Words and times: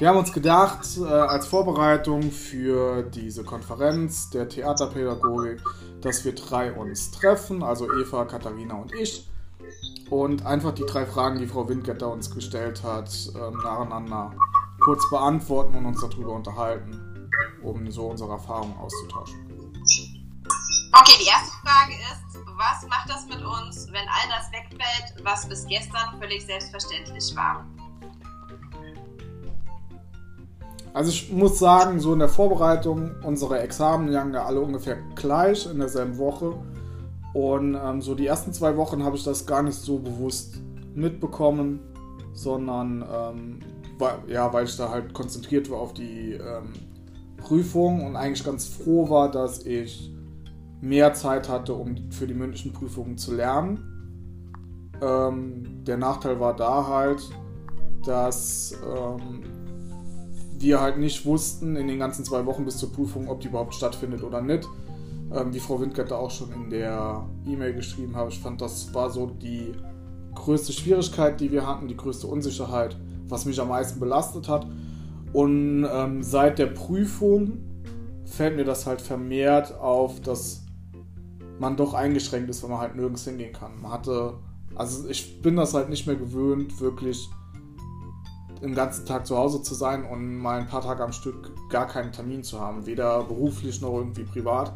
Wir 0.00 0.08
haben 0.08 0.16
uns 0.16 0.32
gedacht, 0.32 0.86
äh, 0.96 1.04
als 1.04 1.46
Vorbereitung 1.46 2.32
für 2.32 3.02
diese 3.02 3.44
Konferenz 3.44 4.30
der 4.30 4.48
Theaterpädagogik, 4.48 5.60
dass 6.00 6.24
wir 6.24 6.34
drei 6.34 6.72
uns 6.72 7.10
treffen, 7.10 7.62
also 7.62 7.86
Eva, 7.92 8.24
Katharina 8.24 8.76
und 8.76 8.94
ich, 8.94 9.28
und 10.08 10.46
einfach 10.46 10.72
die 10.72 10.86
drei 10.86 11.04
Fragen, 11.04 11.38
die 11.38 11.46
Frau 11.46 11.68
Windgetter 11.68 12.10
uns 12.10 12.30
gestellt 12.30 12.82
hat, 12.82 13.10
ähm, 13.34 13.58
nacheinander 13.62 14.32
kurz 14.82 15.02
beantworten 15.10 15.74
und 15.74 15.84
uns 15.84 16.00
darüber 16.00 16.32
unterhalten, 16.32 17.28
um 17.62 17.90
so 17.90 18.06
unsere 18.06 18.30
Erfahrungen 18.32 18.78
auszutauschen. 18.78 19.38
Okay, 20.98 21.18
die 21.20 21.28
erste 21.28 21.52
Frage 21.62 21.92
ist, 21.92 22.38
was 22.56 22.88
macht 22.88 23.10
das 23.10 23.26
mit 23.26 23.44
uns, 23.44 23.86
wenn 23.88 24.08
all 24.08 24.30
das 24.30 24.50
wegfällt, 24.50 25.22
was 25.24 25.46
bis 25.46 25.66
gestern 25.66 26.18
völlig 26.18 26.46
selbstverständlich 26.46 27.36
war? 27.36 27.66
Also 30.92 31.10
ich 31.10 31.32
muss 31.32 31.58
sagen, 31.58 32.00
so 32.00 32.12
in 32.12 32.18
der 32.18 32.28
Vorbereitung, 32.28 33.12
unsere 33.24 33.60
Examen 33.60 34.08
lagen 34.08 34.34
ja 34.34 34.44
alle 34.44 34.60
ungefähr 34.60 34.96
gleich 35.14 35.70
in 35.70 35.78
derselben 35.78 36.18
Woche. 36.18 36.54
Und 37.32 37.76
ähm, 37.80 38.00
so 38.00 38.14
die 38.14 38.26
ersten 38.26 38.52
zwei 38.52 38.76
Wochen 38.76 39.04
habe 39.04 39.16
ich 39.16 39.22
das 39.22 39.46
gar 39.46 39.62
nicht 39.62 39.76
so 39.76 39.98
bewusst 39.98 40.60
mitbekommen, 40.94 41.78
sondern 42.32 43.04
ähm, 43.12 43.58
weil, 43.98 44.18
ja, 44.26 44.52
weil 44.52 44.64
ich 44.64 44.76
da 44.76 44.90
halt 44.90 45.14
konzentriert 45.14 45.70
war 45.70 45.78
auf 45.78 45.94
die 45.94 46.32
ähm, 46.32 46.72
Prüfung 47.36 48.04
und 48.04 48.16
eigentlich 48.16 48.44
ganz 48.44 48.66
froh 48.66 49.08
war, 49.08 49.30
dass 49.30 49.64
ich 49.64 50.12
mehr 50.80 51.14
Zeit 51.14 51.48
hatte, 51.48 51.74
um 51.74 52.10
für 52.10 52.26
die 52.26 52.34
mündlichen 52.34 52.72
Prüfungen 52.72 53.16
zu 53.16 53.34
lernen. 53.34 53.84
Ähm, 55.00 55.84
der 55.84 55.98
Nachteil 55.98 56.40
war 56.40 56.56
da 56.56 56.86
halt, 56.86 57.30
dass 58.04 58.74
ähm, 58.84 59.42
wir 60.60 60.80
halt 60.80 60.98
nicht 60.98 61.24
wussten 61.24 61.76
in 61.76 61.88
den 61.88 61.98
ganzen 61.98 62.24
zwei 62.24 62.44
Wochen 62.46 62.64
bis 62.64 62.76
zur 62.76 62.92
Prüfung, 62.92 63.28
ob 63.28 63.40
die 63.40 63.48
überhaupt 63.48 63.74
stattfindet 63.74 64.22
oder 64.22 64.42
nicht. 64.42 64.68
Ähm, 65.32 65.54
wie 65.54 65.60
Frau 65.60 65.80
Windgärte 65.80 66.16
auch 66.16 66.30
schon 66.30 66.52
in 66.52 66.70
der 66.70 67.26
E-Mail 67.46 67.74
geschrieben 67.74 68.14
hat, 68.16 68.28
ich 68.28 68.40
fand, 68.40 68.60
das 68.60 68.92
war 68.92 69.10
so 69.10 69.26
die 69.26 69.72
größte 70.34 70.72
Schwierigkeit, 70.72 71.40
die 71.40 71.50
wir 71.50 71.66
hatten, 71.66 71.88
die 71.88 71.96
größte 71.96 72.26
Unsicherheit, 72.26 72.96
was 73.28 73.46
mich 73.46 73.60
am 73.60 73.68
meisten 73.68 74.00
belastet 74.00 74.48
hat. 74.48 74.66
Und 75.32 75.86
ähm, 75.90 76.22
seit 76.22 76.58
der 76.58 76.66
Prüfung 76.66 77.58
fällt 78.24 78.56
mir 78.56 78.64
das 78.64 78.86
halt 78.86 79.00
vermehrt 79.00 79.78
auf, 79.78 80.20
dass 80.20 80.64
man 81.58 81.76
doch 81.76 81.94
eingeschränkt 81.94 82.50
ist, 82.50 82.62
wenn 82.62 82.70
man 82.70 82.80
halt 82.80 82.96
nirgends 82.96 83.24
hingehen 83.24 83.52
kann. 83.52 83.80
Man 83.80 83.92
hatte, 83.92 84.34
also 84.74 85.08
ich 85.08 85.42
bin 85.42 85.56
das 85.56 85.74
halt 85.74 85.88
nicht 85.88 86.06
mehr 86.06 86.16
gewöhnt, 86.16 86.80
wirklich 86.80 87.28
den 88.62 88.74
ganzen 88.74 89.06
Tag 89.06 89.26
zu 89.26 89.36
Hause 89.36 89.62
zu 89.62 89.74
sein 89.74 90.04
und 90.04 90.36
mal 90.36 90.60
ein 90.60 90.66
paar 90.66 90.82
Tage 90.82 91.02
am 91.02 91.12
Stück 91.12 91.50
gar 91.70 91.86
keinen 91.86 92.12
Termin 92.12 92.42
zu 92.42 92.60
haben, 92.60 92.86
weder 92.86 93.24
beruflich 93.24 93.80
noch 93.80 93.94
irgendwie 93.94 94.24
privat. 94.24 94.72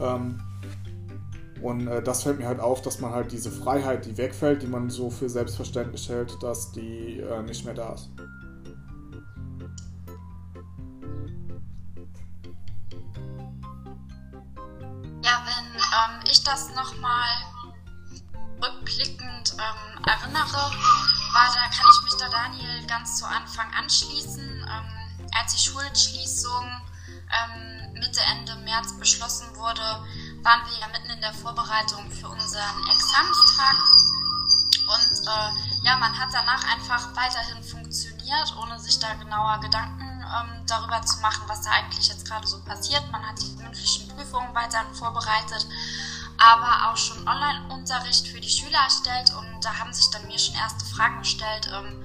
Ähm, 0.00 0.40
und 1.60 1.88
äh, 1.88 2.02
das 2.02 2.22
fällt 2.22 2.38
mir 2.38 2.46
halt 2.46 2.60
auf, 2.60 2.82
dass 2.82 3.00
man 3.00 3.12
halt 3.12 3.32
diese 3.32 3.50
Freiheit, 3.50 4.06
die 4.06 4.16
wegfällt, 4.16 4.62
die 4.62 4.68
man 4.68 4.90
so 4.90 5.10
für 5.10 5.28
selbstverständlich 5.28 6.08
hält, 6.08 6.40
dass 6.42 6.70
die 6.72 7.18
äh, 7.18 7.42
nicht 7.42 7.64
mehr 7.64 7.74
da 7.74 7.94
ist. 7.94 8.10
Ja, 15.24 15.42
wenn 15.44 15.74
ähm, 15.74 16.20
ich 16.30 16.44
das 16.44 16.68
nochmal 16.76 17.26
rückblickend 18.88 19.54
ähm, 19.54 20.04
erinnere, 20.04 20.72
war 21.32 21.52
da, 21.54 21.68
kann 21.68 21.86
ich 21.92 22.04
mich 22.04 22.16
da 22.18 22.28
Daniel 22.28 22.86
ganz 22.86 23.18
zu 23.18 23.26
Anfang 23.26 23.72
anschließen. 23.74 24.66
Ähm, 24.68 25.28
als 25.38 25.54
die 25.54 25.70
Schulschließung 25.70 26.64
ähm, 27.06 27.92
Mitte, 27.94 28.20
Ende 28.20 28.56
März 28.56 28.98
beschlossen 28.98 29.54
wurde, 29.56 29.82
waren 30.42 30.66
wir 30.66 30.78
ja 30.80 30.88
mitten 30.88 31.10
in 31.10 31.20
der 31.20 31.34
Vorbereitung 31.34 32.10
für 32.10 32.28
unseren 32.28 32.88
Examenstag. 32.90 33.76
Und 34.88 35.28
äh, 35.28 35.84
ja, 35.84 35.96
man 35.96 36.18
hat 36.18 36.30
danach 36.32 36.64
einfach 36.72 37.14
weiterhin 37.14 37.62
funktioniert, 37.62 38.56
ohne 38.56 38.80
sich 38.80 38.98
da 38.98 39.12
genauer 39.14 39.60
Gedanken 39.60 40.24
ähm, 40.24 40.66
darüber 40.66 41.02
zu 41.02 41.20
machen, 41.20 41.44
was 41.46 41.60
da 41.60 41.70
eigentlich 41.72 42.08
jetzt 42.08 42.26
gerade 42.26 42.46
so 42.46 42.58
passiert. 42.60 43.10
Man 43.12 43.26
hat 43.26 43.38
die 43.38 43.62
mündlichen 43.62 44.08
Prüfungen 44.08 44.54
weiterhin 44.54 44.94
vorbereitet 44.94 45.66
aber 46.38 46.90
auch 46.90 46.96
schon 46.96 47.26
Online-Unterricht 47.26 48.28
für 48.28 48.40
die 48.40 48.48
Schüler 48.48 48.78
erstellt 48.78 49.32
und 49.36 49.64
da 49.64 49.76
haben 49.76 49.92
sich 49.92 50.08
dann 50.10 50.26
mir 50.26 50.38
schon 50.38 50.54
erste 50.54 50.84
Fragen 50.84 51.18
gestellt. 51.18 51.68
Ähm, 51.72 52.02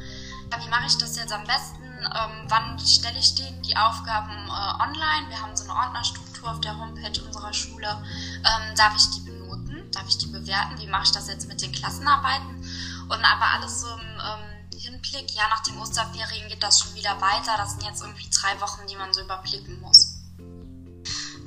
wie 0.59 0.69
mache 0.69 0.85
ich 0.87 0.97
das 0.97 1.15
jetzt 1.15 1.33
am 1.33 1.45
besten? 1.45 1.83
Ähm, 1.83 2.45
wann 2.47 2.79
stelle 2.79 3.17
ich 3.17 3.35
denen 3.35 3.61
die 3.61 3.77
Aufgaben 3.77 4.31
äh, 4.47 4.83
online? 4.83 5.29
Wir 5.29 5.41
haben 5.41 5.55
so 5.55 5.63
eine 5.63 5.73
Ordnerstruktur 5.73 6.51
auf 6.51 6.61
der 6.61 6.77
Homepage 6.77 7.21
unserer 7.23 7.53
Schule. 7.53 8.03
Ähm, 8.43 8.75
darf 8.75 8.95
ich 8.95 9.09
die 9.11 9.21
benoten? 9.21 9.89
Darf 9.91 10.07
ich 10.07 10.17
die 10.17 10.27
bewerten? 10.27 10.79
Wie 10.79 10.87
mache 10.87 11.03
ich 11.03 11.11
das 11.11 11.27
jetzt 11.27 11.47
mit 11.47 11.61
den 11.61 11.71
Klassenarbeiten? 11.71 12.61
Und 13.09 13.23
aber 13.23 13.45
alles 13.53 13.81
so 13.81 13.87
im 13.87 13.99
ähm, 13.99 14.79
Hinblick, 14.79 15.31
ja, 15.31 15.47
nach 15.49 15.63
den 15.63 15.77
Osterferien 15.77 16.49
geht 16.49 16.61
das 16.61 16.79
schon 16.79 16.93
wieder 16.95 17.19
weiter. 17.21 17.55
Das 17.57 17.71
sind 17.71 17.83
jetzt 17.83 18.01
irgendwie 18.01 18.29
drei 18.29 18.59
Wochen, 18.61 18.85
die 18.87 18.95
man 18.95 19.13
so 19.13 19.21
überblicken 19.21 19.79
muss. 19.79 20.19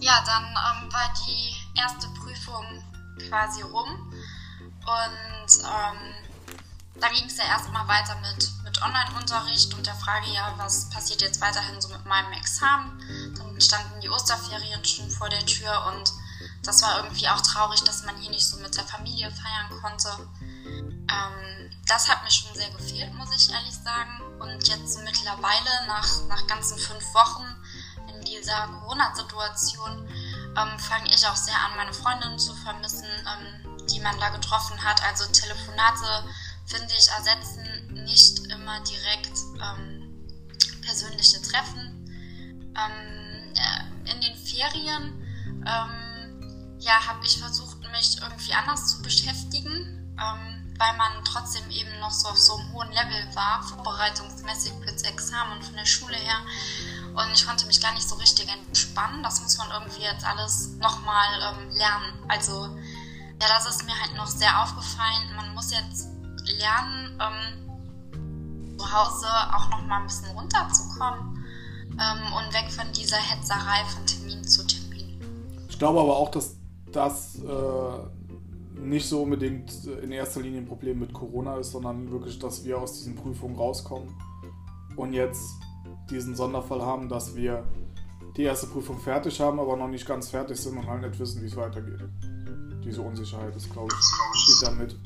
Ja, 0.00 0.22
dann 0.24 0.44
ähm, 0.44 0.92
war 0.92 1.12
die 1.26 1.56
erste 1.78 2.08
Prüfung 2.08 2.25
quasi 3.28 3.62
rum 3.62 4.12
und 4.86 5.64
ähm, 5.64 6.14
da 7.00 7.08
ging 7.08 7.26
es 7.26 7.36
ja 7.36 7.44
erstmal 7.44 7.86
weiter 7.88 8.16
mit, 8.16 8.50
mit 8.64 8.80
Online-Unterricht 8.82 9.74
und 9.74 9.86
der 9.86 9.94
Frage, 9.94 10.30
ja, 10.30 10.54
was 10.56 10.88
passiert 10.90 11.20
jetzt 11.20 11.40
weiterhin 11.40 11.80
so 11.80 11.88
mit 11.88 12.04
meinem 12.06 12.32
Examen? 12.32 12.98
Dann 13.36 13.60
standen 13.60 14.00
die 14.00 14.08
Osterferien 14.08 14.82
schon 14.84 15.10
vor 15.10 15.28
der 15.28 15.44
Tür 15.44 15.92
und 15.92 16.12
das 16.62 16.82
war 16.82 17.02
irgendwie 17.02 17.28
auch 17.28 17.40
traurig, 17.40 17.82
dass 17.82 18.04
man 18.04 18.16
hier 18.16 18.30
nicht 18.30 18.46
so 18.46 18.56
mit 18.58 18.76
der 18.76 18.84
Familie 18.84 19.30
feiern 19.30 19.80
konnte. 19.82 20.08
Ähm, 20.66 21.70
das 21.86 22.08
hat 22.08 22.22
mir 22.24 22.30
schon 22.30 22.54
sehr 22.54 22.70
gefehlt, 22.70 23.12
muss 23.14 23.34
ich 23.36 23.52
ehrlich 23.52 23.74
sagen. 23.74 24.22
Und 24.40 24.66
jetzt 24.66 24.98
mittlerweile, 25.04 25.86
nach, 25.86 26.08
nach 26.28 26.46
ganzen 26.46 26.78
fünf 26.78 27.14
Wochen, 27.14 27.44
dieser 28.26 28.68
Corona-Situation 28.80 30.08
ähm, 30.56 30.78
fange 30.78 31.08
ich 31.14 31.26
auch 31.26 31.36
sehr 31.36 31.54
an, 31.54 31.76
meine 31.76 31.92
Freundinnen 31.92 32.38
zu 32.38 32.54
vermissen, 32.54 33.06
ähm, 33.06 33.86
die 33.86 34.00
man 34.00 34.18
da 34.18 34.30
getroffen 34.30 34.82
hat. 34.82 35.02
Also 35.04 35.26
Telefonate, 35.32 36.24
finde 36.66 36.92
ich, 36.98 37.08
ersetzen 37.08 38.04
nicht 38.04 38.46
immer 38.46 38.80
direkt 38.80 39.38
ähm, 39.60 40.26
persönliche 40.82 41.42
Treffen. 41.42 42.02
Ähm, 42.76 43.54
äh, 43.54 44.10
in 44.12 44.20
den 44.20 44.36
Ferien 44.36 45.22
ähm, 45.66 46.78
ja, 46.80 47.06
habe 47.06 47.24
ich 47.24 47.38
versucht, 47.38 47.80
mich 47.90 48.18
irgendwie 48.20 48.52
anders 48.54 48.88
zu 48.88 49.02
beschäftigen, 49.02 50.14
ähm, 50.20 50.74
weil 50.78 50.96
man 50.96 51.24
trotzdem 51.24 51.68
eben 51.70 51.98
noch 52.00 52.10
so 52.10 52.28
auf 52.28 52.38
so 52.38 52.56
einem 52.56 52.72
hohen 52.72 52.92
Level 52.92 53.34
war, 53.34 53.62
vorbereitungsmäßig 53.62 54.72
fürs 54.84 55.02
Examen 55.02 55.62
von 55.62 55.74
der 55.74 55.86
Schule 55.86 56.16
her. 56.16 56.38
Und 57.16 57.32
ich 57.32 57.46
konnte 57.46 57.66
mich 57.66 57.80
gar 57.80 57.94
nicht 57.94 58.06
so 58.06 58.14
richtig 58.16 58.46
entspannen. 58.48 59.22
Das 59.22 59.40
muss 59.40 59.56
man 59.56 59.70
irgendwie 59.70 60.02
jetzt 60.02 60.24
alles 60.24 60.76
nochmal 60.78 61.28
ähm, 61.40 61.70
lernen. 61.70 62.12
Also, 62.28 62.66
ja, 63.40 63.48
das 63.48 63.66
ist 63.66 63.84
mir 63.84 63.98
halt 63.98 64.14
noch 64.16 64.26
sehr 64.26 64.62
aufgefallen. 64.62 65.34
Man 65.34 65.54
muss 65.54 65.72
jetzt 65.72 66.08
lernen, 66.44 67.18
ähm, 67.20 67.66
zu 68.78 68.92
Hause 68.92 69.26
auch 69.54 69.70
nochmal 69.70 70.00
ein 70.02 70.06
bisschen 70.06 70.30
runterzukommen 70.36 71.44
ähm, 71.92 72.32
und 72.34 72.54
weg 72.54 72.70
von 72.70 72.92
dieser 72.92 73.16
Hetzerei 73.16 73.84
von 73.86 74.06
Termin 74.06 74.44
zu 74.44 74.66
Termin. 74.66 75.18
Ich 75.68 75.78
glaube 75.78 76.00
aber 76.00 76.16
auch, 76.16 76.30
dass 76.30 76.56
das 76.92 77.36
äh, 77.36 78.80
nicht 78.80 79.08
so 79.08 79.22
unbedingt 79.22 79.84
in 79.84 80.12
erster 80.12 80.40
Linie 80.40 80.60
ein 80.60 80.66
Problem 80.66 80.98
mit 80.98 81.12
Corona 81.12 81.56
ist, 81.56 81.72
sondern 81.72 82.10
wirklich, 82.10 82.38
dass 82.38 82.64
wir 82.64 82.78
aus 82.78 82.98
diesen 82.98 83.16
Prüfungen 83.16 83.56
rauskommen 83.56 84.14
und 84.96 85.12
jetzt 85.12 85.42
diesen 86.10 86.36
Sonderfall 86.36 86.82
haben, 86.82 87.08
dass 87.08 87.34
wir 87.34 87.64
die 88.36 88.42
erste 88.42 88.66
Prüfung 88.66 89.00
fertig 89.00 89.40
haben, 89.40 89.58
aber 89.58 89.76
noch 89.76 89.88
nicht 89.88 90.06
ganz 90.06 90.28
fertig 90.28 90.60
sind 90.60 90.76
und 90.76 90.86
halt 90.86 91.02
nicht 91.02 91.18
wissen, 91.18 91.42
wie 91.42 91.46
es 91.46 91.56
weitergeht. 91.56 92.00
Diese 92.84 93.02
Unsicherheit 93.02 93.54
ist, 93.56 93.72
glaube 93.72 93.88
ich, 93.92 94.40
steht 94.42 94.68
da 94.68 94.70
mit. 94.72 94.96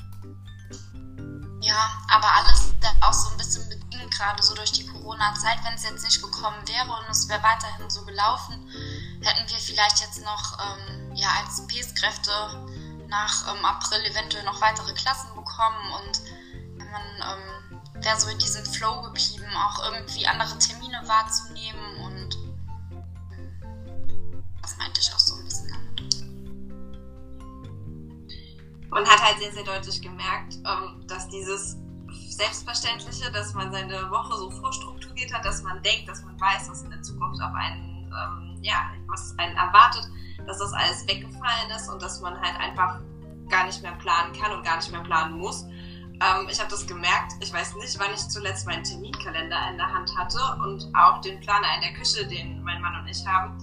Ja, 1.63 1.91
aber 2.09 2.27
alles 2.35 2.71
auch 3.01 3.13
so 3.13 3.31
ein 3.31 3.37
bisschen 3.37 3.69
bedingt, 3.69 4.15
gerade 4.15 4.43
so 4.43 4.55
durch 4.55 4.73
die 4.73 4.87
Corona-Zeit. 4.87 5.59
Wenn 5.65 5.75
es 5.75 5.85
jetzt 5.85 6.05
nicht 6.05 6.23
gekommen 6.23 6.57
wäre 6.67 6.89
und 6.89 7.11
es 7.11 7.29
wäre 7.29 7.43
weiterhin 7.43 7.89
so 7.89 8.05
gelaufen, 8.05 8.69
hätten 9.23 9.49
wir 9.49 9.59
vielleicht 9.59 10.01
jetzt 10.01 10.23
noch 10.25 10.59
ähm, 10.59 11.15
ja, 11.15 11.29
als 11.41 11.67
PS-Kräfte 11.67 12.31
nach 13.09 13.55
ähm, 13.55 13.65
April 13.65 14.05
eventuell 14.05 14.45
noch 14.45 14.61
weitere 14.61 14.93
Klassen 14.95 15.35
bekommen 15.35 15.93
und 15.99 16.23
wenn 16.79 16.91
man 16.91 17.03
ähm, 17.03 17.60
wäre 18.03 18.19
so 18.19 18.29
in 18.29 18.39
diesem 18.39 18.65
Flow 18.65 19.03
geblieben, 19.03 19.47
auch 19.57 19.93
irgendwie 19.93 20.27
andere 20.27 20.59
Termine 20.59 21.03
wahrzunehmen 21.07 21.97
und 22.05 22.39
das 24.63 24.77
meinte 24.79 25.01
ich 25.01 25.13
auch 25.13 25.19
so 25.19 25.37
ein 25.37 25.45
bisschen 25.45 25.69
damit. 25.69 26.25
Man 28.91 29.07
hat 29.07 29.23
halt 29.23 29.39
sehr, 29.39 29.53
sehr 29.53 29.65
deutlich 29.65 30.03
gemerkt, 30.03 30.55
ähm, 30.67 31.07
dass 31.07 31.29
dieses 31.29 31.77
Selbstverständliche, 32.29 33.31
dass 33.31 33.55
man 33.55 33.71
seine 33.71 34.11
Woche 34.11 34.37
so 34.37 34.51
vorstrukturiert 34.51 35.33
hat, 35.33 35.45
dass 35.45 35.63
man 35.63 35.83
denkt, 35.83 36.09
dass 36.09 36.23
man 36.25 36.41
weiß, 36.41 36.71
was 36.71 36.83
in 36.83 36.91
der 36.91 37.03
Zukunft 37.03 37.41
auf 37.43 37.53
einen, 37.55 38.07
ähm, 38.07 38.59
ja, 38.63 38.91
was 39.09 39.35
einen 39.39 39.57
erwartet, 39.57 40.09
dass 40.47 40.59
das 40.59 40.73
alles 40.73 41.07
weggefallen 41.07 41.71
ist 41.77 41.89
und 41.89 42.01
dass 42.03 42.21
man 42.21 42.41
halt 42.41 42.59
einfach 42.59 43.01
gar 43.51 43.67
nicht 43.67 43.83
mehr 43.83 43.93
planen 43.93 44.33
kann 44.33 44.53
und 44.53 44.65
gar 44.65 44.77
nicht 44.77 44.91
mehr 44.91 45.03
planen 45.03 45.37
muss. 45.37 45.67
Ähm, 46.21 46.49
ich 46.51 46.59
habe 46.61 46.71
das 46.71 46.87
gemerkt. 46.87 47.33
Ich 47.41 47.53
weiß 47.53 47.77
nicht, 47.77 47.99
wann 47.99 48.13
ich 48.13 48.29
zuletzt 48.29 48.67
meinen 48.67 48.85
Terminkalender 48.85 49.57
in 49.71 49.77
der 49.79 49.93
Hand 49.93 50.15
hatte 50.17 50.39
und 50.63 50.91
auch 50.95 51.21
den 51.21 51.41
Planer 51.41 51.69
in 51.77 51.81
der 51.81 51.93
Küche, 51.95 52.27
den 52.27 52.63
mein 52.63 52.81
Mann 52.81 53.01
und 53.01 53.09
ich 53.09 53.27
haben. 53.27 53.57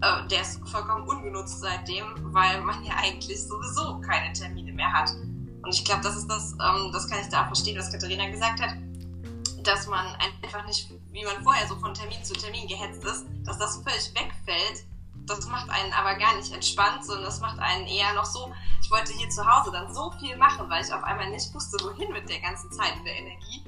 Äh, 0.00 0.28
der 0.28 0.42
ist 0.42 0.60
vollkommen 0.68 1.08
ungenutzt 1.08 1.60
seitdem, 1.60 2.04
weil 2.32 2.60
man 2.62 2.84
ja 2.84 2.94
eigentlich 2.96 3.42
sowieso 3.42 4.00
keine 4.00 4.32
Termine 4.32 4.72
mehr 4.72 4.92
hat. 4.92 5.10
Und 5.10 5.74
ich 5.74 5.84
glaube, 5.84 6.02
das 6.02 6.16
ist 6.16 6.28
das, 6.28 6.52
ähm, 6.52 6.90
das 6.92 7.08
kann 7.08 7.20
ich 7.20 7.28
da 7.28 7.42
auch 7.42 7.46
verstehen, 7.46 7.78
was 7.78 7.90
Katharina 7.90 8.28
gesagt 8.28 8.60
hat, 8.60 8.76
dass 9.64 9.86
man 9.86 10.06
einfach 10.42 10.66
nicht, 10.66 10.90
wie 11.10 11.24
man 11.24 11.42
vorher 11.42 11.66
so 11.66 11.76
von 11.76 11.94
Termin 11.94 12.22
zu 12.22 12.34
Termin 12.34 12.68
gehetzt 12.68 13.02
ist, 13.04 13.26
dass 13.44 13.58
das 13.58 13.76
völlig 13.82 14.12
wegfällt. 14.14 14.84
Das 15.26 15.46
macht 15.46 15.70
einen 15.70 15.92
aber 15.92 16.14
gar 16.16 16.36
nicht 16.36 16.52
entspannt, 16.52 17.04
sondern 17.04 17.24
das 17.24 17.40
macht 17.40 17.58
einen 17.58 17.86
eher 17.86 18.12
noch 18.14 18.24
so, 18.26 18.52
ich 18.80 18.90
wollte 18.90 19.12
hier 19.12 19.28
zu 19.30 19.44
Hause 19.46 19.70
dann 19.72 19.92
so 19.92 20.10
viel 20.20 20.36
machen, 20.36 20.68
weil 20.68 20.84
ich 20.84 20.92
auf 20.92 21.02
einmal 21.02 21.30
nicht 21.30 21.52
wusste, 21.54 21.78
wohin 21.82 22.12
mit 22.12 22.28
der 22.28 22.40
ganzen 22.40 22.70
Zeit 22.70 22.94
und 22.96 23.04
der 23.04 23.16
Energie. 23.16 23.64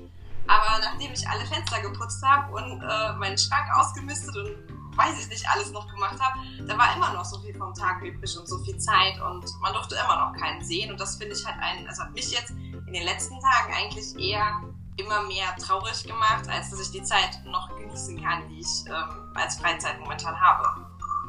Aber 0.46 0.78
nachdem 0.80 1.12
ich 1.12 1.26
alle 1.28 1.44
Fenster 1.46 1.80
geputzt 1.80 2.22
habe 2.24 2.52
und 2.52 2.82
äh, 2.82 3.12
meinen 3.14 3.38
Schrank 3.38 3.66
ausgemistet 3.74 4.36
und 4.36 4.96
weiß 4.96 5.18
ich 5.20 5.28
nicht, 5.28 5.48
alles 5.50 5.72
noch 5.72 5.90
gemacht 5.92 6.18
habe, 6.20 6.38
da 6.66 6.78
war 6.78 6.94
immer 6.94 7.12
noch 7.12 7.24
so 7.24 7.38
viel 7.40 7.54
vom 7.54 7.74
Tag 7.74 8.02
übrig 8.02 8.38
und 8.38 8.48
so 8.48 8.58
viel 8.58 8.78
Zeit 8.78 9.20
und 9.20 9.44
man 9.60 9.72
durfte 9.72 9.96
immer 9.96 10.26
noch 10.26 10.38
keinen 10.38 10.64
sehen. 10.64 10.90
Und 10.90 11.00
das 11.00 11.16
finde 11.16 11.34
ich 11.34 11.44
halt 11.44 11.58
einen, 11.58 11.86
also 11.88 12.02
hat 12.02 12.12
mich 12.12 12.30
jetzt 12.30 12.50
in 12.50 12.92
den 12.92 13.02
letzten 13.02 13.40
Tagen 13.40 13.74
eigentlich 13.74 14.16
eher 14.18 14.62
immer 14.96 15.22
mehr 15.24 15.54
traurig 15.56 16.04
gemacht, 16.04 16.48
als 16.48 16.70
dass 16.70 16.80
ich 16.80 16.90
die 16.90 17.02
Zeit 17.02 17.44
noch 17.44 17.68
genießen 17.76 18.22
kann, 18.22 18.48
die 18.48 18.60
ich 18.60 18.86
ähm, 18.86 19.30
als 19.34 19.58
Freizeit 19.58 20.00
momentan 20.00 20.40
habe. 20.40 20.85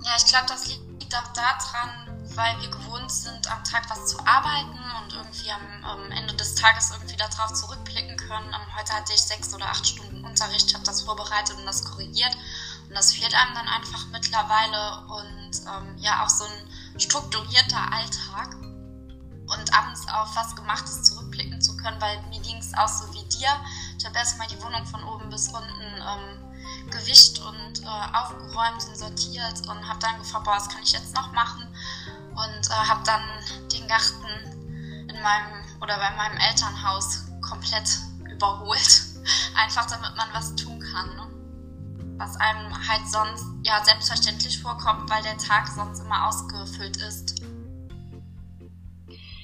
Ja, 0.08 0.14
ich 0.16 0.26
glaube, 0.26 0.46
das 0.48 0.68
liegt 0.68 1.16
auch 1.16 1.34
daran, 1.34 2.08
weil 2.34 2.62
wir 2.62 2.70
gewohnt 2.70 3.12
sind, 3.12 3.52
am 3.52 3.62
Tag 3.66 3.90
was 3.90 4.08
zu 4.08 4.18
arbeiten 4.26 4.80
und 5.04 5.14
irgendwie 5.14 5.52
am, 5.52 6.12
Ende 6.12 6.34
des 6.34 6.56
Tages 6.56 6.92
irgendwie 6.92 7.18
darauf 7.18 7.52
zurückblicken 7.54 8.16
können. 8.16 8.56
Heute 8.78 8.94
hatte 8.94 9.12
ich 9.12 9.22
sechs 9.22 9.54
oder 9.54 9.66
acht 9.66 9.86
Stunden 9.86 10.24
Unterricht, 10.24 10.74
habe 10.74 10.86
das 10.86 11.02
vorbereitet 11.02 11.58
und 11.58 11.66
das 11.66 11.84
korrigiert. 11.84 12.34
Und 12.88 12.96
das 12.96 13.12
fehlt 13.12 13.36
einem 13.36 13.54
dann 13.54 13.68
einfach 13.68 14.08
mittlerweile 14.08 15.04
und 15.10 15.52
ähm, 15.68 15.98
ja, 15.98 16.24
auch 16.24 16.30
so 16.30 16.46
ein 16.46 17.02
strukturierter 17.02 17.92
Alltag 17.92 18.56
und 18.62 19.74
abends 19.74 20.08
auf 20.08 20.34
was 20.38 20.56
Gemachtes 20.56 21.04
zurückblicken 21.04 21.62
zu 21.62 21.76
können, 21.76 22.00
weil 22.00 22.22
mir 22.30 22.40
ging 22.40 22.58
es 22.58 22.74
auch 22.78 22.88
so 22.88 23.14
wie 23.14 23.26
dir. 23.26 23.50
Ich 24.00 24.06
habe 24.06 24.18
erstmal 24.18 24.48
die 24.48 24.62
Wohnung 24.62 24.86
von 24.86 25.04
oben 25.04 25.30
bis 25.30 25.50
unten 25.50 25.84
ähm, 26.00 26.47
gewischt 26.92 27.40
und 27.40 27.84
äh, 27.84 28.16
aufgeräumt 28.16 28.86
und 28.88 28.98
sortiert 28.98 29.68
und 29.68 29.88
habe 29.88 30.00
dann 30.00 30.18
gefragt, 30.20 30.46
boah, 30.46 30.56
was 30.56 30.70
kann 30.70 30.84
ich 30.84 30.92
jetzt 30.92 31.16
noch 31.16 31.32
machen? 31.32 31.68
Und 32.32 32.70
äh, 32.70 32.74
habe 32.74 33.04
dann 33.06 33.22
den 33.72 33.88
Garten 33.88 35.08
in 35.10 35.22
meinem 35.22 35.64
oder 35.82 35.98
bei 35.98 36.12
meinem 36.16 36.38
Elternhaus 36.38 37.26
komplett 37.42 37.90
überholt. 38.30 39.02
Einfach 39.56 39.86
damit 39.86 40.16
man 40.16 40.28
was 40.34 40.56
tun 40.56 40.80
kann. 40.80 41.16
Ne? 41.16 41.28
was 42.18 42.36
einem 42.38 42.74
halt 42.88 43.08
sonst 43.08 43.46
ja 43.64 43.84
selbstverständlich 43.84 44.62
vorkommt, 44.62 45.10
weil 45.10 45.22
der 45.24 45.38
Tag 45.38 45.68
sonst 45.68 46.00
immer 46.00 46.28
ausgefüllt 46.28 46.98
ist. 46.98 47.42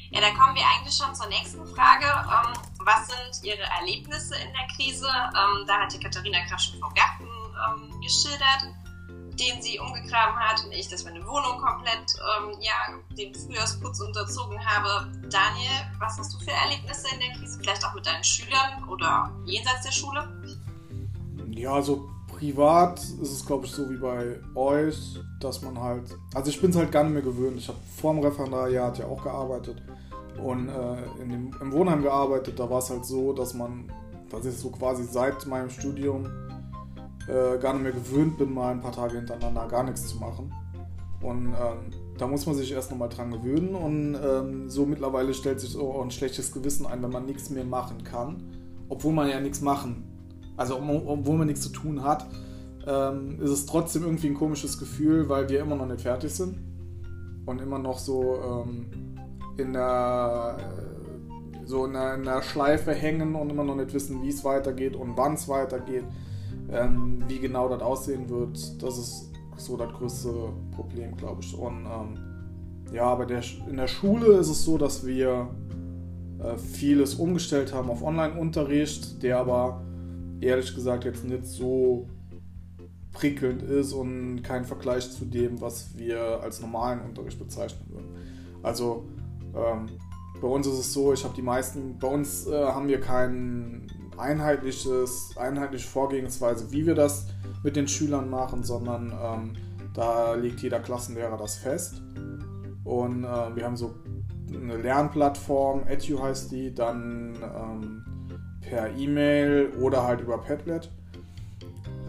Ja, 0.10 0.22
da 0.22 0.30
kommen 0.32 0.56
wir 0.56 0.64
eigentlich 0.64 0.96
schon 0.96 1.14
zur 1.16 1.28
nächsten 1.28 1.66
Frage. 1.68 2.06
Ähm, 2.06 2.54
was 2.80 3.08
sind 3.08 3.44
Ihre 3.44 3.64
Erlebnisse 3.80 4.36
in 4.36 4.54
der 4.54 4.68
Krise? 4.76 5.08
Ähm, 5.08 5.66
da 5.66 5.82
hat 5.82 5.94
die 5.94 6.00
Katharina 6.00 6.40
gerade 6.46 6.62
schon 6.62 6.80
vom 6.80 6.94
Garten 6.94 7.28
ähm, 7.70 8.02
geschildert, 8.02 8.74
den 9.40 9.62
sie 9.62 9.80
umgegraben 9.80 10.36
hat 10.36 10.64
und 10.64 10.72
ich, 10.72 10.88
dass 10.90 11.04
meine 11.06 11.26
Wohnung 11.26 11.58
komplett 11.60 12.06
ähm, 12.20 12.56
ja, 12.62 12.74
dem 13.18 13.34
Frühjahrsputz 13.34 14.00
unterzogen 14.00 14.60
habe. 14.64 15.12
Daniel, 15.30 15.72
was 16.00 16.18
hast 16.18 16.34
du 16.34 16.40
für 16.40 16.52
Erlebnisse 16.52 17.08
in 17.14 17.20
der 17.20 17.30
Krise? 17.38 17.60
Vielleicht 17.60 17.84
auch 17.86 17.94
mit 17.96 18.06
deinen 18.06 18.24
Schülern 18.24 18.88
oder 18.90 19.32
jenseits 19.46 19.84
der 19.84 19.92
Schule? 19.92 20.28
Ja, 21.50 21.74
also 21.74 22.10
privat 22.28 23.00
ist 23.00 23.32
es, 23.32 23.46
glaube 23.46 23.66
ich, 23.66 23.72
so 23.72 23.90
wie 23.90 23.98
bei 23.98 24.40
euch, 24.56 25.20
dass 25.40 25.62
man 25.62 25.80
halt. 25.80 26.16
Also, 26.34 26.50
ich 26.50 26.60
bin 26.60 26.72
es 26.72 26.76
halt 26.76 26.92
gar 26.92 27.04
nicht 27.04 27.14
mehr 27.14 27.22
gewöhnt. 27.22 27.58
Ich 27.58 27.68
habe 27.68 27.78
vor 27.96 28.14
dem 28.14 28.24
Referendariat 28.24 28.98
ja 29.00 29.06
auch 29.06 29.24
gearbeitet 29.24 29.82
und 30.44 30.68
äh, 30.68 31.22
in 31.22 31.30
dem, 31.30 31.56
im 31.62 31.72
Wohnheim 31.72 32.02
gearbeitet. 32.02 32.60
Da 32.60 32.70
war 32.70 32.80
es 32.80 32.90
halt 32.90 33.06
so, 33.06 33.34
dass 33.34 33.54
man, 33.54 33.92
dass 34.30 34.46
ich 34.46 34.58
so 34.58 34.70
quasi 34.72 35.04
seit 35.06 35.46
meinem 35.46 35.70
Studium 35.70 36.28
äh, 37.28 37.58
gar 37.60 37.74
nicht 37.74 37.84
mehr 37.84 37.92
gewöhnt 37.92 38.38
bin, 38.38 38.54
mal 38.54 38.72
ein 38.72 38.82
paar 38.82 38.92
Tage 38.92 39.18
hintereinander 39.18 39.68
gar 39.68 39.84
nichts 39.84 40.08
zu 40.08 40.18
machen. 40.18 40.54
Und 41.22 41.48
ähm, 41.48 41.94
da 42.18 42.28
muss 42.28 42.46
man 42.46 42.56
sich 42.56 42.72
erst 42.72 42.92
nochmal 42.92 43.10
dran 43.10 43.32
gewöhnen 43.32 43.76
und 43.76 44.16
ähm, 44.16 44.70
so 44.70 44.86
mittlerweile 44.86 45.34
stellt 45.34 45.60
sich 45.60 45.78
auch 45.78 46.04
ein 46.04 46.12
schlechtes 46.12 46.52
Gewissen 46.52 46.86
ein, 46.86 47.02
wenn 47.02 47.12
man 47.12 47.26
nichts 47.26 47.50
mehr 47.50 47.64
machen 47.64 48.04
kann, 48.04 48.44
obwohl 48.90 49.14
man 49.14 49.30
ja 49.30 49.40
nichts 49.40 49.62
machen 49.62 50.14
also 50.58 50.76
obwohl 50.76 51.38
man 51.38 51.48
nichts 51.48 51.62
zu 51.62 51.70
tun 51.70 52.04
hat, 52.04 52.28
ähm, 52.86 53.40
ist 53.42 53.50
es 53.50 53.66
trotzdem 53.66 54.04
irgendwie 54.04 54.28
ein 54.28 54.36
komisches 54.36 54.78
Gefühl, 54.78 55.30
weil 55.30 55.50
wir 55.50 55.62
immer 55.62 55.76
noch 55.76 55.88
nicht 55.88 56.02
fertig 56.02 56.34
sind 56.34 56.58
und 57.46 57.62
immer 57.62 57.80
noch 57.80 57.98
so 57.98 58.66
ähm, 58.66 58.88
in 59.58 59.74
der 59.74 60.58
so 61.66 61.86
in 61.86 61.94
der, 61.94 62.16
in 62.16 62.24
der, 62.24 62.42
Schleife 62.42 62.94
hängen 62.94 63.36
und 63.36 63.50
immer 63.50 63.64
noch 63.64 63.76
nicht 63.76 63.94
wissen, 63.94 64.22
wie 64.22 64.30
es 64.30 64.44
weitergeht 64.44 64.98
und 64.98 65.16
wann 65.16 65.36
es 65.36 65.48
weitergeht, 65.48 66.04
ähm, 66.72 67.24
wie 67.28 67.40
genau 67.40 67.70
das 67.70 67.82
aussehen 67.82 68.30
wird. 68.30 68.82
Das 68.82 68.98
ist 68.98 69.32
so 69.58 69.78
das 69.78 69.92
größte 69.94 70.34
Problem, 70.72 71.16
glaube 71.16 71.42
ich. 71.42 71.58
Und 71.58 71.86
ähm, 71.86 72.18
ja, 72.94 73.06
aber 73.06 73.26
der, 73.26 73.42
in 73.70 73.78
der 73.78 73.88
Schule 73.88 74.38
ist 74.38 74.50
es 74.50 74.64
so, 74.64 74.78
dass 74.78 75.06
wir 75.06 75.50
äh, 76.40 76.58
vieles 76.58 77.16
umgestellt 77.16 77.74
haben 77.74 77.90
auf 77.90 78.04
Online-Unterricht, 78.04 79.22
der 79.24 79.40
aber 79.40 79.84
ehrlich 80.42 80.76
gesagt 80.76 81.06
jetzt 81.06 81.24
nicht 81.24 81.46
so 81.46 82.08
prickelnd 83.14 83.62
ist 83.62 83.94
und 83.94 84.42
kein 84.42 84.66
Vergleich 84.66 85.10
zu 85.12 85.26
dem, 85.26 85.62
was 85.62 85.98
wir 85.98 86.42
als 86.42 86.60
normalen 86.62 87.02
Unterricht 87.02 87.40
bezeichnen 87.40 87.86
würden. 87.90 88.08
Also 88.64 89.06
ähm, 89.56 89.88
bei 90.42 90.48
uns 90.48 90.68
ist 90.68 90.80
es 90.80 90.94
so, 90.94 91.14
ich 91.14 91.24
habe 91.24 91.36
die 91.36 91.42
meisten, 91.42 91.98
bei 92.00 92.08
uns 92.08 92.48
äh, 92.48 92.66
haben 92.66 92.88
wir 92.88 93.00
kein 93.00 93.88
einheitliches, 94.18 95.36
einheitliche 95.38 95.88
Vorgehensweise, 95.88 96.72
wie 96.72 96.86
wir 96.86 96.96
das 96.96 97.28
mit 97.64 97.76
den 97.76 97.88
Schülern 97.88 98.30
machen, 98.30 98.64
sondern 98.64 99.14
ähm, 99.22 99.54
da 99.94 100.34
legt 100.34 100.62
jeder 100.62 100.80
Klassenlehrer 100.80 101.38
das 101.38 101.56
fest. 101.56 102.02
Und 102.84 103.24
äh, 103.24 103.56
wir 103.56 103.66
haben 103.66 103.78
so 103.78 103.96
eine 104.54 104.78
Lernplattform, 104.78 105.88
Edu 105.88 106.22
heißt 106.22 106.52
die, 106.52 106.74
dann 106.74 107.36
ähm, 107.42 108.06
per 108.62 108.96
E-Mail 108.96 109.72
oder 109.80 110.04
halt 110.04 110.22
über 110.22 110.38
Padlet. 110.38 110.92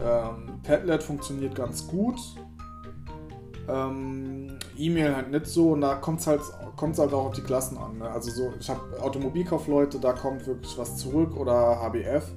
Ähm, 0.03 0.59
Padlet 0.63 1.03
funktioniert 1.03 1.55
ganz 1.55 1.87
gut. 1.87 2.19
Ähm, 3.67 4.57
E-Mail 4.77 5.15
halt 5.15 5.31
nicht 5.31 5.47
so 5.47 5.71
und 5.71 5.81
da 5.81 5.95
kommt 5.95 6.19
es 6.19 6.27
halt, 6.27 6.41
kommt's 6.75 6.99
halt 6.99 7.13
auch 7.13 7.25
auf 7.25 7.33
die 7.33 7.41
Klassen 7.41 7.77
an. 7.77 7.99
Ne? 7.99 8.09
Also 8.09 8.31
so, 8.31 8.53
ich 8.59 8.69
habe 8.69 8.81
Automobilkaufleute, 9.01 9.99
da 9.99 10.13
kommt 10.13 10.45
wirklich 10.47 10.77
was 10.77 10.97
zurück 10.97 11.35
oder 11.37 11.81
HBF. 11.81 12.31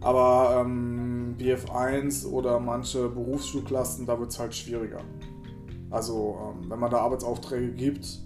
Aber 0.00 0.60
ähm, 0.60 1.36
BF1 1.38 2.26
oder 2.26 2.60
manche 2.60 3.08
Berufsschulklassen, 3.08 4.06
da 4.06 4.18
wird 4.18 4.30
es 4.30 4.38
halt 4.38 4.54
schwieriger. 4.54 5.00
Also 5.90 6.38
ähm, 6.40 6.70
wenn 6.70 6.78
man 6.78 6.90
da 6.90 6.98
Arbeitsaufträge 6.98 7.72
gibt, 7.72 8.20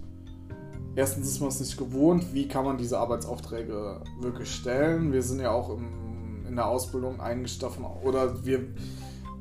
erstens 0.96 1.28
ist 1.28 1.40
man 1.40 1.48
es 1.48 1.60
nicht 1.60 1.78
gewohnt, 1.78 2.34
wie 2.34 2.46
kann 2.46 2.64
man 2.64 2.76
diese 2.76 2.98
Arbeitsaufträge 2.98 4.02
wirklich 4.20 4.54
stellen. 4.54 5.12
Wir 5.12 5.22
sind 5.22 5.40
ja 5.40 5.50
auch 5.50 5.70
im, 5.70 6.44
in 6.46 6.56
der 6.56 6.66
Ausbildung 6.66 7.18
davon, 7.60 7.86
oder 8.02 8.44
wir 8.44 8.68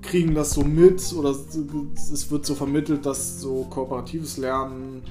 kriegen 0.01 0.33
das 0.33 0.51
so 0.51 0.63
mit, 0.63 1.13
oder 1.13 1.31
es 1.31 2.31
wird 2.31 2.45
so 2.45 2.55
vermittelt, 2.55 3.05
dass 3.05 3.41
so 3.41 3.65
kooperatives 3.69 4.37
Lernen, 4.37 5.03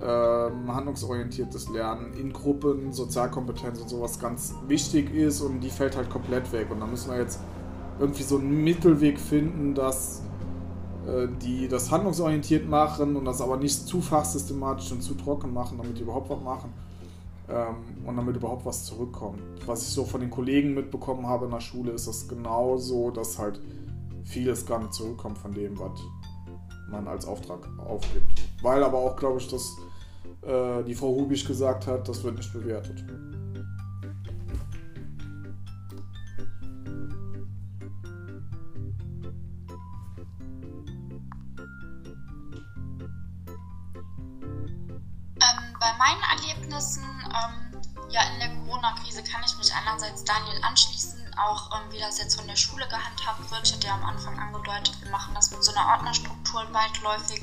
ähm, 0.00 0.72
handlungsorientiertes 0.72 1.68
Lernen 1.70 2.12
in 2.14 2.32
Gruppen, 2.32 2.92
Sozialkompetenz 2.92 3.80
und 3.80 3.88
sowas 3.88 4.18
ganz 4.18 4.54
wichtig 4.66 5.12
ist 5.14 5.40
und 5.40 5.60
die 5.60 5.70
fällt 5.70 5.96
halt 5.96 6.08
komplett 6.08 6.52
weg. 6.52 6.68
Und 6.70 6.80
da 6.80 6.86
müssen 6.86 7.10
wir 7.10 7.18
jetzt 7.18 7.40
irgendwie 7.98 8.22
so 8.22 8.38
einen 8.38 8.62
Mittelweg 8.62 9.18
finden, 9.18 9.74
dass 9.74 10.22
äh, 11.06 11.26
die 11.42 11.68
das 11.68 11.90
handlungsorientiert 11.90 12.68
machen 12.68 13.16
und 13.16 13.24
das 13.24 13.40
aber 13.40 13.56
nicht 13.56 13.86
zu 13.86 14.00
fachsystematisch 14.00 14.92
und 14.92 15.02
zu 15.02 15.14
trocken 15.14 15.52
machen, 15.52 15.78
damit 15.78 15.98
die 15.98 16.02
überhaupt 16.02 16.30
was 16.30 16.42
machen 16.42 16.72
ähm, 17.48 18.06
und 18.06 18.16
damit 18.16 18.36
überhaupt 18.36 18.64
was 18.66 18.84
zurückkommt. 18.84 19.40
Was 19.66 19.82
ich 19.82 19.88
so 19.88 20.04
von 20.04 20.20
den 20.20 20.30
Kollegen 20.30 20.74
mitbekommen 20.74 21.26
habe 21.26 21.46
in 21.46 21.50
der 21.50 21.60
Schule, 21.60 21.92
ist 21.92 22.06
das 22.06 22.28
genauso, 22.28 23.10
dass 23.10 23.38
halt 23.38 23.60
vieles 24.24 24.66
gar 24.66 24.78
nicht 24.78 24.92
zurückkommt 24.92 25.38
von 25.38 25.52
dem, 25.52 25.78
was 25.78 25.92
man 26.90 27.08
als 27.08 27.26
Auftrag 27.26 27.68
aufgibt. 27.78 28.42
Weil 28.62 28.82
aber 28.82 28.98
auch, 28.98 29.16
glaube 29.16 29.38
ich, 29.38 29.48
dass 29.48 29.76
äh, 30.42 30.84
die 30.84 30.94
Frau 30.94 31.08
Rubisch 31.08 31.44
gesagt 31.44 31.86
hat, 31.86 32.08
das 32.08 32.22
wird 32.22 32.36
nicht 32.36 32.52
bewertet. 32.52 33.04
Ähm, 45.40 45.64
bei 45.80 45.92
meinen 45.98 46.22
Erlebnissen 46.36 47.02
ähm, 47.02 47.80
ja 48.10 48.22
in 48.32 48.40
der 48.40 48.48
Corona-Krise 48.48 49.22
kann 49.24 49.42
ich 49.44 49.56
mich 49.58 49.72
einerseits 49.74 50.24
Daniel 50.24 50.60
anschließen, 50.62 51.18
auch 51.36 51.70
ähm, 51.74 51.92
wie 51.92 51.98
das 51.98 52.18
jetzt 52.18 52.36
von 52.36 52.46
der 52.46 52.56
Schule 52.56 52.86
gehandhabt 52.88 53.50
wird. 53.50 53.66
Ich 53.66 53.74
hatte 53.74 53.86
ja 53.86 53.94
am 53.94 54.04
Anfang 54.04 54.38
angedeutet, 54.38 55.00
wir 55.02 55.10
machen 55.10 55.34
das 55.34 55.50
mit 55.50 55.62
so 55.62 55.72
einer 55.72 55.90
Ordnerstruktur 55.92 56.62
weitläufig 56.72 57.42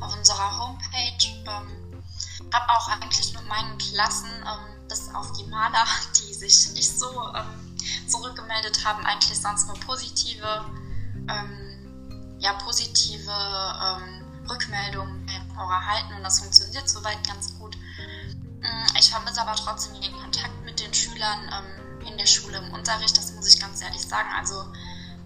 auf 0.00 0.16
unserer 0.16 0.58
Homepage. 0.58 1.26
Ähm, 1.46 1.79
habe 2.52 2.70
auch 2.70 2.88
eigentlich 2.88 3.32
mit 3.34 3.46
meinen 3.48 3.78
Klassen, 3.78 4.30
ähm, 4.30 4.88
bis 4.88 5.12
auf 5.14 5.32
die 5.32 5.44
Maler, 5.44 5.84
die 6.16 6.34
sich 6.34 6.72
nicht 6.72 6.98
so 6.98 7.08
ähm, 7.34 7.76
zurückgemeldet 8.08 8.84
haben, 8.84 9.04
eigentlich 9.06 9.38
sonst 9.40 9.66
nur 9.68 9.78
positive, 9.80 10.64
ähm, 11.28 12.36
ja, 12.38 12.54
positive 12.54 13.30
ähm, 13.30 14.24
Rückmeldungen 14.48 15.28
erhalten 15.56 16.14
und 16.14 16.24
das 16.24 16.40
funktioniert 16.40 16.88
soweit 16.88 17.24
ganz 17.26 17.56
gut. 17.58 17.76
Mm, 18.60 18.96
ich 18.98 19.10
vermisse 19.10 19.40
aber 19.42 19.54
trotzdem 19.54 20.00
den 20.00 20.12
Kontakt 20.12 20.64
mit 20.64 20.80
den 20.80 20.92
Schülern 20.92 21.50
ähm, 21.52 22.06
in 22.06 22.18
der 22.18 22.26
Schule 22.26 22.58
im 22.58 22.72
Unterricht, 22.72 23.16
das 23.16 23.32
muss 23.32 23.46
ich 23.46 23.60
ganz 23.60 23.82
ehrlich 23.82 24.02
sagen. 24.02 24.28
Also 24.36 24.66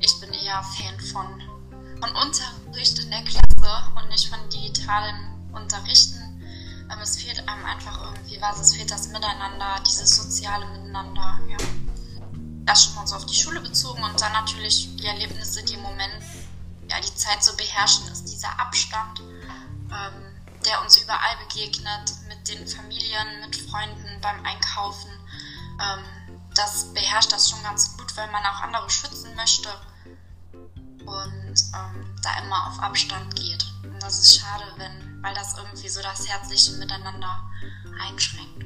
ich 0.00 0.20
bin 0.20 0.32
eher 0.32 0.62
Fan 0.62 1.00
von, 1.00 1.40
von 2.00 2.10
Unterricht 2.16 2.98
in 2.98 3.10
der 3.10 3.22
Klasse 3.22 3.92
und 3.96 4.08
nicht 4.10 4.28
von 4.28 4.48
digitalen 4.50 5.48
Unterrichten. 5.52 6.23
Ähm, 6.94 7.00
es 7.02 7.16
fehlt 7.16 7.48
einem 7.48 7.64
einfach 7.64 8.00
irgendwie 8.02 8.40
was, 8.40 8.60
es 8.60 8.74
fehlt 8.74 8.90
das 8.90 9.08
Miteinander, 9.08 9.82
dieses 9.86 10.16
soziale 10.16 10.66
Miteinander, 10.66 11.40
ja. 11.48 11.56
Das 12.64 12.84
schon 12.84 12.94
mal 12.94 13.06
so 13.06 13.16
auf 13.16 13.26
die 13.26 13.34
Schule 13.34 13.60
bezogen 13.60 14.02
und 14.02 14.20
dann 14.20 14.32
natürlich 14.32 14.96
die 14.96 15.06
Erlebnisse, 15.06 15.62
die 15.64 15.74
im 15.74 15.82
Moment 15.82 16.14
ja, 16.88 17.00
die 17.00 17.14
Zeit 17.14 17.42
so 17.42 17.54
beherrschen, 17.56 18.08
ist 18.08 18.24
dieser 18.24 18.58
Abstand, 18.58 19.20
ähm, 19.20 20.42
der 20.64 20.80
uns 20.82 20.96
überall 20.96 21.36
begegnet, 21.46 22.14
mit 22.28 22.48
den 22.48 22.66
Familien, 22.66 23.40
mit 23.42 23.56
Freunden, 23.56 24.20
beim 24.20 24.44
Einkaufen. 24.44 25.10
Ähm, 25.80 26.04
das 26.54 26.92
beherrscht 26.94 27.32
das 27.32 27.50
schon 27.50 27.62
ganz 27.62 27.96
gut, 27.96 28.16
weil 28.16 28.30
man 28.30 28.44
auch 28.46 28.60
andere 28.60 28.88
schützen 28.88 29.34
möchte 29.34 29.68
und 31.04 31.54
ähm, 31.74 32.16
da 32.22 32.38
immer 32.42 32.68
auf 32.68 32.78
Abstand 32.78 33.34
geht. 33.36 33.64
Und 33.82 34.02
das 34.02 34.20
ist 34.20 34.40
schade, 34.40 34.64
wenn, 34.76 35.13
weil 35.24 35.34
das 35.34 35.56
irgendwie 35.56 35.88
so 35.88 36.02
das 36.02 36.28
herzliche 36.28 36.72
Miteinander 36.72 37.42
einschränkt. 37.98 38.62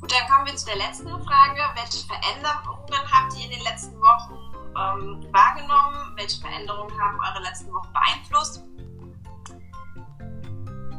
Gut, 0.00 0.10
dann 0.10 0.26
kommen 0.30 0.46
wir 0.46 0.56
zu 0.56 0.64
der 0.64 0.76
letzten 0.76 1.08
Frage. 1.08 1.60
Welche 1.74 2.06
Veränderungen 2.06 3.12
habt 3.12 3.36
ihr 3.36 3.44
in 3.44 3.50
den 3.50 3.62
letzten 3.62 4.00
Wochen 4.00 4.34
ähm, 4.70 5.26
wahrgenommen? 5.30 6.16
Welche 6.16 6.40
Veränderungen 6.40 6.98
haben 6.98 7.20
eure 7.20 7.42
letzten 7.42 7.70
Wochen 7.70 7.92
beeinflusst? 7.92 8.64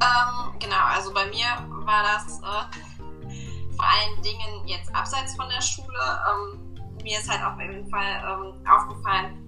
Ähm, 0.03 0.59
genau, 0.59 0.83
also 0.85 1.11
bei 1.13 1.25
mir 1.25 1.47
war 1.83 2.03
das 2.03 2.39
äh, 2.41 3.75
vor 3.75 3.85
allen 3.85 4.21
Dingen 4.21 4.67
jetzt 4.67 4.93
abseits 4.93 5.35
von 5.35 5.49
der 5.49 5.61
Schule. 5.61 5.87
Ähm, 6.29 6.77
mir 7.03 7.17
ist 7.17 7.27
halt 7.27 7.43
auf 7.43 7.59
jeden 7.59 7.89
Fall 7.89 8.23
ähm, 8.23 8.67
aufgefallen, 8.67 9.40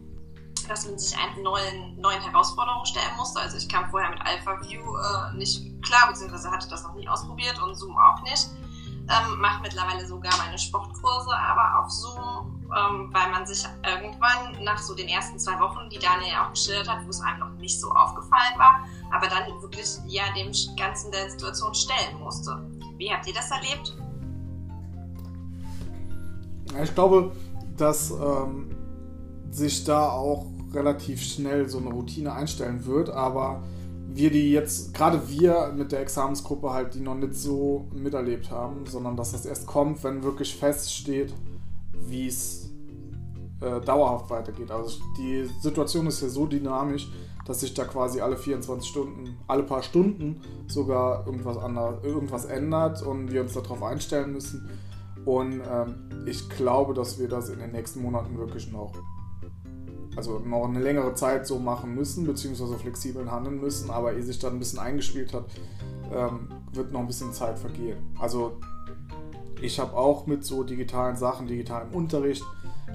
dass 0.68 0.86
man 0.86 0.98
sich 0.98 1.18
einen 1.18 1.44
neuen, 1.44 2.00
neuen 2.00 2.22
Herausforderungen 2.22 2.86
stellen 2.86 3.16
musste. 3.18 3.40
Also 3.40 3.58
ich 3.58 3.68
kam 3.68 3.90
vorher 3.90 4.10
mit 4.10 4.20
AlphaView 4.22 4.82
äh, 4.82 5.38
nicht 5.38 5.82
klar, 5.84 6.08
beziehungsweise 6.08 6.52
hatte 6.52 6.68
das 6.70 6.84
noch 6.84 6.94
nie 6.96 7.08
ausprobiert 7.08 7.62
und 7.62 7.76
Zoom 7.76 7.98
auch 7.98 8.22
nicht 8.24 8.50
ähm, 9.10 9.40
mache 9.40 9.62
mittlerweile 9.62 10.06
sogar 10.06 10.32
meine 10.38 10.58
Sportkurse, 10.58 11.32
aber 11.36 11.80
auf 11.80 11.92
Zoom, 11.92 12.62
ähm, 12.76 13.10
weil 13.12 13.32
man 13.32 13.46
sich 13.46 13.66
irgendwann 13.84 14.64
nach 14.64 14.78
so 14.78 14.96
den 14.96 15.08
ersten 15.10 15.38
zwei 15.38 15.60
Wochen, 15.60 15.90
die 15.90 16.00
Daniel 16.00 16.32
ja 16.32 16.46
auch 16.46 16.52
geschildert 16.52 16.90
hat, 16.90 17.06
wo 17.06 17.10
es 17.10 17.20
einem 17.22 17.40
noch 17.40 17.52
nicht 17.60 17.80
so 17.80 17.92
aufgefallen 17.92 18.58
war, 18.58 18.86
aber 19.12 19.28
dann 19.28 19.62
wirklich 19.62 19.98
ja 20.08 20.24
dem 20.36 20.52
Ganzen 20.78 21.12
der 21.12 21.30
Situation 21.30 21.74
stellen 21.74 22.18
musste. 22.20 22.66
Wie 22.98 23.12
habt 23.12 23.28
ihr 23.28 23.34
das 23.34 23.52
erlebt? 23.52 23.96
Ich 26.82 26.94
glaube, 26.96 27.36
dass 27.78 28.12
ähm, 28.12 28.74
sich 29.52 29.84
da 29.84 30.10
auch 30.10 30.46
relativ 30.74 31.22
schnell 31.22 31.70
so 31.70 31.78
eine 31.78 31.90
Routine 31.90 32.34
einstellen 32.34 32.86
wird, 32.86 33.10
aber 33.10 33.64
wir 34.16 34.30
die 34.30 34.52
jetzt, 34.52 34.94
gerade 34.94 35.28
wir 35.30 35.74
mit 35.76 35.92
der 35.92 36.02
Examensgruppe 36.02 36.72
halt, 36.72 36.94
die 36.94 37.00
noch 37.00 37.16
nicht 37.16 37.36
so 37.36 37.88
miterlebt 37.94 38.52
haben, 38.52 38.86
sondern 38.86 39.18
dass 39.18 39.32
das 39.32 39.46
erst 39.46 39.66
kommt, 39.66 40.04
wenn 40.04 40.24
wirklich 40.24 40.56
feststeht, 40.56 41.34
wie 42.08 42.28
es 42.28 42.70
äh, 43.62 43.82
dauerhaft 43.82 44.30
weitergeht. 44.30 44.70
Also 44.72 45.02
die 45.18 45.50
Situation 45.62 46.08
ist 46.08 46.22
ja 46.22 46.30
so 46.30 46.46
dynamisch, 46.46 47.10
dass 47.46 47.62
sich 47.62 47.74
da 47.74 47.86
quasi 47.86 48.22
alle 48.22 48.38
24 48.38 48.90
Stunden, 48.90 49.38
alle 49.48 49.64
paar 49.64 49.84
Stunden 49.84 50.42
sogar 50.68 51.26
irgendwas, 51.26 51.58
anderes, 51.58 52.04
irgendwas 52.04 52.46
ändert 52.46 53.02
und 53.02 53.32
wir 53.32 53.42
uns 53.42 53.54
darauf 53.54 53.82
einstellen 53.84 54.32
müssen. 54.32 54.70
Und 55.26 55.62
ähm, 55.70 56.26
ich 56.26 56.50
glaube, 56.50 56.94
dass 56.94 57.20
wir 57.20 57.28
das 57.28 57.50
in 57.50 57.60
den 57.60 57.72
nächsten 57.72 58.02
Monaten 58.02 58.38
wirklich 58.38 58.72
noch 58.72 58.94
also 60.16 60.40
noch 60.40 60.66
eine 60.66 60.80
längere 60.80 61.14
Zeit 61.16 61.48
so 61.48 61.60
machen 61.60 61.96
müssen, 61.96 62.26
beziehungsweise 62.26 62.78
flexibel 62.78 63.30
handeln 63.32 63.60
müssen, 63.60 63.90
aber 63.90 64.14
ehe 64.14 64.24
sich 64.24 64.40
dann 64.40 64.54
ein 64.54 64.60
bisschen 64.60 64.80
eingespielt 64.80 65.34
hat, 65.34 65.46
ähm, 66.14 66.50
wird 66.72 66.92
noch 66.92 67.00
ein 67.00 67.08
bisschen 67.08 67.34
Zeit 67.34 67.58
vergehen. 67.58 67.98
Also 68.20 68.58
ich 69.62 69.80
habe 69.80 69.96
auch 69.96 70.28
mit 70.28 70.44
so 70.44 70.64
digitalen 70.64 71.16
Sachen, 71.16 71.48
digitalem 71.48 71.94
Unterricht 71.94 72.44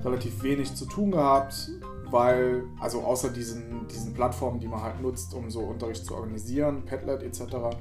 relativ 0.04 0.42
wenig 0.42 0.74
zu 0.74 0.84
tun 0.86 1.10
gehabt, 1.10 1.70
weil, 2.10 2.64
also 2.78 3.02
außer 3.02 3.30
diesen, 3.30 3.86
diesen 3.88 4.14
Plattformen, 4.14 4.60
die 4.60 4.68
man 4.68 4.82
halt 4.82 5.00
nutzt, 5.00 5.34
um 5.34 5.50
so 5.50 5.60
Unterricht 5.60 6.04
zu 6.04 6.14
organisieren, 6.14 6.84
Padlet 6.84 7.22
etc. 7.22 7.76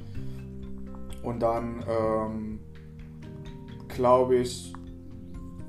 Und 1.23 1.41
dann 1.41 1.83
ähm, 1.87 2.59
glaube 3.87 4.37
ich, 4.37 4.73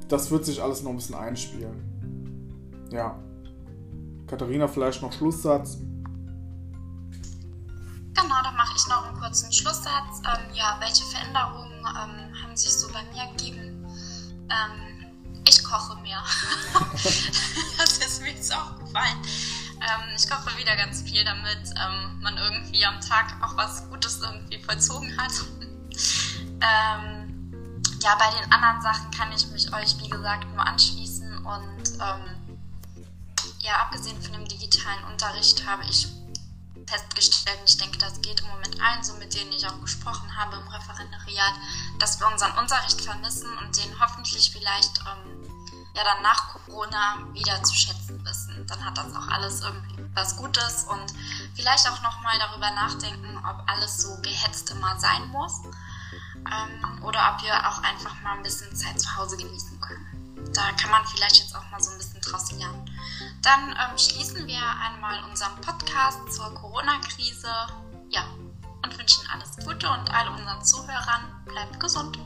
das 0.08 0.30
wird 0.30 0.44
sich 0.44 0.62
alles 0.62 0.82
noch 0.82 0.90
ein 0.90 0.96
bisschen 0.96 1.14
einspielen. 1.14 2.88
Ja. 2.92 3.18
Katharina, 4.28 4.68
vielleicht 4.68 5.00
noch 5.00 5.12
Schlusssatz? 5.12 5.78
Genau, 8.14 8.42
da 8.42 8.52
mache 8.52 8.74
ich 8.76 8.86
noch 8.86 9.06
einen 9.06 9.18
kurzen 9.18 9.50
Schlusssatz. 9.52 10.20
Ähm, 10.26 10.54
ja, 10.54 10.76
welche 10.80 11.04
Veränderungen 11.04 11.78
ähm, 11.78 12.42
haben 12.42 12.56
sich 12.56 12.72
so 12.72 12.88
bei 12.92 13.02
mir 13.04 13.22
ergeben? 13.22 13.86
Ähm, 14.50 15.06
ich 15.48 15.64
koche 15.64 15.96
mehr. 16.02 16.22
das 17.78 17.98
ist 17.98 18.20
mir 18.20 18.32
jetzt 18.32 18.54
aufgefallen. 18.54 19.16
Ähm, 19.80 20.14
ich 20.14 20.28
koche 20.28 20.56
wieder 20.58 20.76
ganz 20.76 21.02
viel, 21.02 21.24
damit 21.24 21.70
ähm, 21.76 22.18
man 22.20 22.36
irgendwie 22.36 22.84
am 22.84 23.00
Tag 23.00 23.34
auch 23.42 23.56
was 23.56 23.88
Gutes 23.88 24.20
irgendwie 24.20 24.58
vollzogen 24.58 25.16
hat. 25.16 25.32
Ähm, 26.60 27.50
ja, 28.02 28.14
bei 28.18 28.30
den 28.38 28.52
anderen 28.52 28.82
Sachen 28.82 29.10
kann 29.10 29.32
ich 29.32 29.50
mich 29.50 29.72
euch, 29.72 29.98
wie 30.00 30.08
gesagt, 30.08 30.52
nur 30.54 30.66
anschließen 30.66 31.46
und 31.46 32.00
ja, 33.68 33.82
abgesehen 33.82 34.20
von 34.22 34.32
dem 34.32 34.48
digitalen 34.48 35.04
Unterricht 35.04 35.66
habe 35.66 35.84
ich 35.84 36.08
festgestellt, 36.86 37.58
und 37.60 37.68
ich 37.68 37.76
denke, 37.76 37.98
das 37.98 38.18
geht 38.22 38.40
im 38.40 38.48
Moment 38.48 38.80
allen 38.80 39.04
so, 39.04 39.12
mit 39.16 39.34
denen 39.34 39.52
ich 39.52 39.66
auch 39.66 39.78
gesprochen 39.82 40.34
habe 40.34 40.56
im 40.56 40.66
Referendariat, 40.68 41.52
dass 41.98 42.18
wir 42.18 42.26
unseren 42.28 42.56
Unterricht 42.56 42.98
vermissen 42.98 43.50
und 43.58 43.76
den 43.76 44.00
hoffentlich 44.00 44.50
vielleicht 44.50 45.00
ähm, 45.00 45.42
ja 45.94 46.02
dann 46.02 46.22
nach 46.22 46.48
Corona 46.48 47.18
wieder 47.34 47.62
zu 47.62 47.74
schätzen 47.74 48.24
wissen. 48.24 48.66
Dann 48.66 48.82
hat 48.82 48.96
das 48.96 49.14
auch 49.14 49.28
alles 49.28 49.60
irgendwie 49.60 50.02
was 50.14 50.36
Gutes 50.36 50.84
und 50.84 51.12
vielleicht 51.54 51.86
auch 51.90 52.00
nochmal 52.00 52.38
darüber 52.38 52.70
nachdenken, 52.70 53.36
ob 53.38 53.68
alles 53.68 54.00
so 54.00 54.16
gehetzt 54.22 54.70
immer 54.70 54.98
sein 54.98 55.28
muss 55.28 55.60
ähm, 56.50 57.02
oder 57.04 57.34
ob 57.34 57.42
wir 57.42 57.54
auch 57.68 57.82
einfach 57.82 58.18
mal 58.22 58.38
ein 58.38 58.42
bisschen 58.42 58.74
Zeit 58.74 58.98
zu 58.98 59.14
Hause 59.14 59.36
genießen 59.36 59.78
können. 59.78 60.27
Da 60.54 60.72
kann 60.72 60.90
man 60.90 61.06
vielleicht 61.06 61.38
jetzt 61.38 61.54
auch 61.54 61.70
mal 61.70 61.80
so 61.80 61.90
ein 61.90 61.98
bisschen 61.98 62.20
draus 62.20 62.50
lernen. 62.52 62.84
Dann 63.42 63.70
ähm, 63.70 63.98
schließen 63.98 64.46
wir 64.46 64.60
einmal 64.80 65.22
unseren 65.30 65.60
Podcast 65.60 66.18
zur 66.32 66.52
Corona-Krise. 66.54 67.48
Ja, 68.10 68.24
und 68.82 68.98
wünschen 68.98 69.24
alles 69.32 69.56
Gute 69.64 69.88
und 69.88 70.10
all 70.12 70.28
unseren 70.28 70.64
Zuhörern 70.64 71.44
bleibt 71.46 71.78
gesund. 71.80 72.18